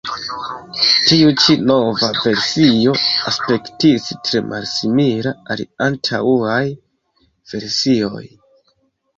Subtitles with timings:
[1.09, 2.95] Tiu ĉi nova versio
[3.33, 6.61] aspektis tre malsimila al antaŭaj
[7.53, 8.27] versioj.